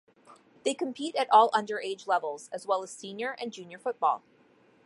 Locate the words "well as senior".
2.65-3.33